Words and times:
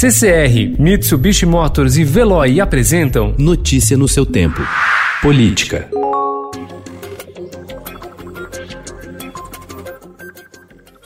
CCR, 0.00 0.78
Mitsubishi 0.78 1.44
Motors 1.44 1.96
e 1.96 2.04
Veloy 2.04 2.60
apresentam 2.60 3.34
Notícia 3.36 3.96
no 3.96 4.06
seu 4.06 4.24
tempo. 4.24 4.62
Política. 5.20 5.88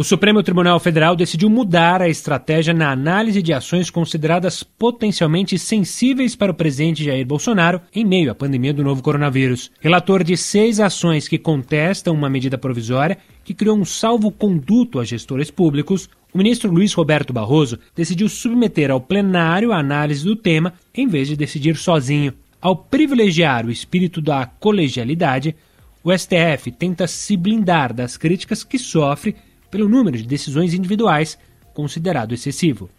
O 0.00 0.02
Supremo 0.02 0.42
Tribunal 0.42 0.80
Federal 0.80 1.14
decidiu 1.14 1.50
mudar 1.50 2.00
a 2.00 2.08
estratégia 2.08 2.72
na 2.72 2.90
análise 2.90 3.42
de 3.42 3.52
ações 3.52 3.90
consideradas 3.90 4.62
potencialmente 4.62 5.58
sensíveis 5.58 6.34
para 6.34 6.52
o 6.52 6.54
presidente 6.54 7.04
Jair 7.04 7.26
Bolsonaro 7.26 7.82
em 7.94 8.02
meio 8.02 8.30
à 8.30 8.34
pandemia 8.34 8.72
do 8.72 8.82
novo 8.82 9.02
coronavírus. 9.02 9.70
Relator 9.78 10.24
de 10.24 10.38
seis 10.38 10.80
ações 10.80 11.28
que 11.28 11.36
contestam 11.36 12.14
uma 12.14 12.30
medida 12.30 12.56
provisória 12.56 13.18
que 13.44 13.52
criou 13.52 13.76
um 13.76 13.84
salvo-conduto 13.84 14.98
a 14.98 15.04
gestores 15.04 15.50
públicos, 15.50 16.08
o 16.32 16.38
ministro 16.38 16.72
Luiz 16.72 16.94
Roberto 16.94 17.34
Barroso 17.34 17.78
decidiu 17.94 18.30
submeter 18.30 18.90
ao 18.90 19.02
plenário 19.02 19.70
a 19.70 19.78
análise 19.78 20.24
do 20.24 20.34
tema 20.34 20.72
em 20.94 21.06
vez 21.06 21.28
de 21.28 21.36
decidir 21.36 21.76
sozinho. 21.76 22.32
Ao 22.58 22.74
privilegiar 22.74 23.66
o 23.66 23.70
espírito 23.70 24.22
da 24.22 24.46
colegialidade, 24.46 25.54
o 26.02 26.10
STF 26.10 26.70
tenta 26.70 27.06
se 27.06 27.36
blindar 27.36 27.92
das 27.92 28.16
críticas 28.16 28.64
que 28.64 28.78
sofre 28.78 29.36
pelo 29.70 29.88
número 29.88 30.16
de 30.16 30.26
decisões 30.26 30.74
individuais 30.74 31.38
considerado 31.72 32.34
excessivo. 32.34 32.90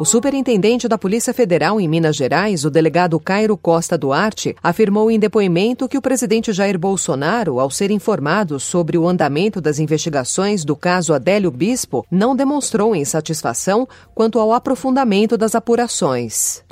O 0.00 0.04
superintendente 0.06 0.88
da 0.88 0.96
Polícia 0.96 1.34
Federal 1.34 1.78
em 1.78 1.86
Minas 1.86 2.16
Gerais, 2.16 2.64
o 2.64 2.70
delegado 2.70 3.20
Cairo 3.20 3.54
Costa 3.54 3.98
Duarte, 3.98 4.56
afirmou 4.62 5.10
em 5.10 5.18
depoimento 5.18 5.86
que 5.86 5.98
o 5.98 6.00
presidente 6.00 6.54
Jair 6.54 6.78
Bolsonaro, 6.78 7.60
ao 7.60 7.70
ser 7.70 7.90
informado 7.90 8.58
sobre 8.58 8.96
o 8.96 9.06
andamento 9.06 9.60
das 9.60 9.78
investigações 9.78 10.64
do 10.64 10.74
caso 10.74 11.12
Adélio 11.12 11.50
Bispo, 11.50 12.06
não 12.10 12.34
demonstrou 12.34 12.96
insatisfação 12.96 13.86
quanto 14.14 14.38
ao 14.38 14.54
aprofundamento 14.54 15.36
das 15.36 15.54
apurações. 15.54 16.62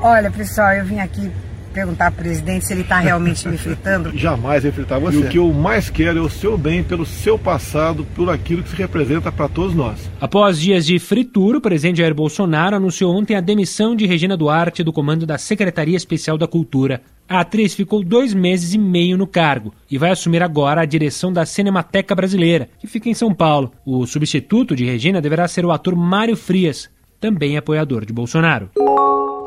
Olha, 0.00 0.30
pessoal, 0.30 0.72
eu 0.74 0.84
vim 0.84 1.00
aqui 1.00 1.28
perguntar 1.76 2.06
ao 2.06 2.12
presidente 2.12 2.66
se 2.66 2.72
ele 2.72 2.80
está 2.80 2.98
realmente 2.98 3.46
me 3.46 3.58
fritando. 3.58 4.10
Jamais 4.16 4.62
vai 4.62 4.72
fritar 4.72 4.98
você. 4.98 5.18
E 5.18 5.20
o 5.20 5.28
que 5.28 5.36
eu 5.36 5.52
mais 5.52 5.90
quero 5.90 6.18
é 6.18 6.22
o 6.22 6.30
seu 6.30 6.56
bem 6.56 6.82
pelo 6.82 7.04
seu 7.04 7.38
passado, 7.38 8.06
por 8.14 8.30
aquilo 8.30 8.62
que 8.62 8.70
se 8.70 8.76
representa 8.76 9.30
para 9.30 9.46
todos 9.46 9.74
nós. 9.74 10.10
Após 10.18 10.58
dias 10.58 10.86
de 10.86 10.98
fritura, 10.98 11.58
o 11.58 11.60
presidente 11.60 11.98
Jair 11.98 12.14
Bolsonaro 12.14 12.76
anunciou 12.76 13.14
ontem 13.14 13.36
a 13.36 13.42
demissão 13.42 13.94
de 13.94 14.06
Regina 14.06 14.38
Duarte 14.38 14.82
do 14.82 14.90
comando 14.90 15.26
da 15.26 15.36
Secretaria 15.36 15.98
Especial 15.98 16.38
da 16.38 16.48
Cultura. 16.48 17.02
A 17.28 17.40
atriz 17.40 17.74
ficou 17.74 18.02
dois 18.02 18.32
meses 18.32 18.72
e 18.72 18.78
meio 18.78 19.18
no 19.18 19.26
cargo 19.26 19.74
e 19.90 19.98
vai 19.98 20.10
assumir 20.10 20.42
agora 20.42 20.80
a 20.80 20.86
direção 20.86 21.30
da 21.30 21.44
Cinemateca 21.44 22.14
Brasileira, 22.14 22.70
que 22.78 22.86
fica 22.86 23.10
em 23.10 23.14
São 23.14 23.34
Paulo. 23.34 23.70
O 23.84 24.06
substituto 24.06 24.74
de 24.74 24.86
Regina 24.86 25.20
deverá 25.20 25.46
ser 25.46 25.66
o 25.66 25.72
ator 25.72 25.94
Mário 25.94 26.36
Frias, 26.36 26.88
também 27.20 27.58
apoiador 27.58 28.06
de 28.06 28.14
Bolsonaro. 28.14 28.70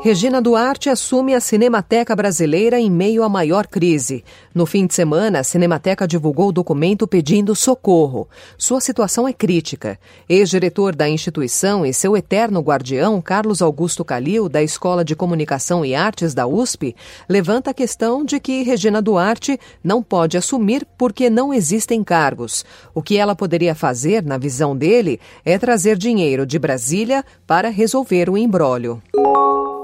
Regina 0.02 0.40
Duarte 0.40 0.88
assume 0.88 1.34
a 1.34 1.40
Cinemateca 1.40 2.16
Brasileira 2.16 2.80
em 2.80 2.90
meio 2.90 3.22
à 3.22 3.28
maior 3.28 3.66
crise. 3.66 4.24
No 4.54 4.64
fim 4.64 4.86
de 4.86 4.94
semana, 4.94 5.40
a 5.40 5.44
Cinemateca 5.44 6.08
divulgou 6.08 6.48
o 6.48 6.52
documento 6.52 7.06
pedindo 7.06 7.54
socorro. 7.54 8.26
Sua 8.56 8.80
situação 8.80 9.28
é 9.28 9.32
crítica. 9.34 9.98
Ex-diretor 10.26 10.96
da 10.96 11.06
instituição 11.06 11.84
e 11.84 11.92
seu 11.92 12.16
eterno 12.16 12.60
guardião, 12.60 13.20
Carlos 13.20 13.60
Augusto 13.60 14.02
Calil, 14.02 14.48
da 14.48 14.62
Escola 14.62 15.04
de 15.04 15.14
Comunicação 15.14 15.84
e 15.84 15.94
Artes 15.94 16.32
da 16.32 16.46
USP, 16.46 16.96
levanta 17.28 17.68
a 17.70 17.74
questão 17.74 18.24
de 18.24 18.40
que 18.40 18.62
Regina 18.62 19.02
Duarte 19.02 19.60
não 19.84 20.02
pode 20.02 20.38
assumir 20.38 20.86
porque 20.96 21.28
não 21.28 21.52
existem 21.52 22.02
cargos. 22.02 22.64
O 22.94 23.02
que 23.02 23.18
ela 23.18 23.36
poderia 23.36 23.74
fazer, 23.74 24.24
na 24.24 24.38
visão 24.38 24.74
dele, 24.74 25.20
é 25.44 25.58
trazer 25.58 25.98
dinheiro 25.98 26.46
de 26.46 26.58
Brasília 26.58 27.22
para 27.46 27.68
resolver 27.68 28.30
o 28.30 28.38
imbróglio. 28.38 29.02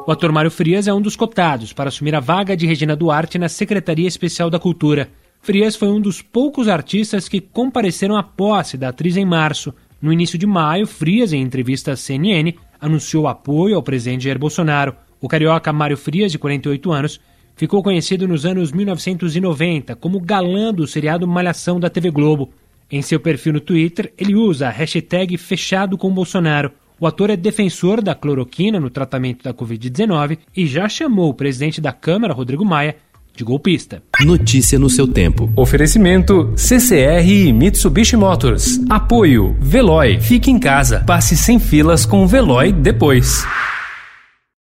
O 0.07 0.13
ator 0.13 0.31
Mário 0.31 0.53
Frias 0.53 0.87
é 0.87 0.95
um 0.95 1.01
dos 1.01 1.17
cotados 1.17 1.73
para 1.73 1.89
assumir 1.89 2.15
a 2.15 2.21
vaga 2.21 2.57
de 2.57 2.65
Regina 2.65 2.95
Duarte 2.95 3.41
na 3.41 3.49
Secretaria 3.49 4.07
Especial 4.07 4.49
da 4.49 4.57
Cultura. 4.57 5.09
Frias 5.41 5.75
foi 5.75 5.89
um 5.89 6.01
dos 6.01 6.23
poucos 6.23 6.69
artistas 6.69 7.29
que 7.29 7.41
compareceram 7.41 8.17
à 8.17 8.23
posse 8.23 8.77
da 8.77 8.91
atriz 8.91 9.17
em 9.17 9.25
março. 9.25 9.75
No 10.01 10.13
início 10.13 10.39
de 10.39 10.47
maio, 10.47 10.87
Frias, 10.87 11.33
em 11.33 11.43
entrevista 11.43 11.91
à 11.91 11.97
CNN, 11.97 12.55
anunciou 12.81 13.27
apoio 13.27 13.75
ao 13.75 13.83
presidente 13.83 14.23
Jair 14.23 14.39
Bolsonaro. 14.39 14.95
O 15.21 15.27
carioca 15.27 15.73
Mário 15.73 15.97
Frias, 15.97 16.31
de 16.31 16.39
48 16.39 16.93
anos, 16.93 17.21
ficou 17.57 17.83
conhecido 17.83 18.29
nos 18.29 18.47
anos 18.47 18.71
1990 18.71 19.97
como 19.97 20.21
galã 20.21 20.73
do 20.73 20.87
seriado 20.87 21.27
Malhação 21.27 21.81
da 21.81 21.91
TV 21.91 22.13
Globo. 22.13 22.53
Em 22.89 23.03
seu 23.03 23.19
perfil 23.19 23.55
no 23.55 23.61
Twitter, 23.61 24.13
ele 24.17 24.37
usa 24.37 24.69
a 24.69 24.71
hashtag 24.71 25.37
Fechado 25.37 25.99
com 25.99 26.15
Bolsonaro. 26.15 26.71
O 26.99 27.07
ator 27.07 27.29
é 27.29 27.37
defensor 27.37 28.01
da 28.01 28.15
cloroquina 28.15 28.81
no 28.81 28.89
tratamento 28.89 29.45
da 29.45 29.53
Covid-19 29.53 30.39
e 30.57 30.67
já 30.67 30.89
chamou 30.89 31.29
o 31.29 31.35
presidente 31.35 31.81
da 31.81 31.93
Câmara, 31.93 32.33
Rodrigo 32.33 32.65
Maia, 32.65 32.97
de 33.37 33.45
golpista. 33.45 34.03
Notícia 34.25 34.79
no 34.79 34.89
seu 34.89 35.07
tempo. 35.07 35.53
Oferecimento 35.55 36.55
CCR 36.57 37.29
e 37.29 37.53
Mitsubishi 37.53 38.17
Motors. 38.17 38.81
Apoio 38.89 39.55
Veloy. 39.61 40.19
Fique 40.21 40.51
em 40.51 40.59
casa. 40.59 41.05
Passe 41.07 41.37
sem 41.37 41.59
filas 41.59 42.07
com 42.07 42.25
o 42.25 42.27
Veloy 42.27 42.73
depois. 42.73 43.45